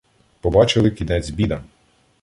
Побачили 0.41 0.91
кінець 0.91 1.29
бідам! 1.29 1.63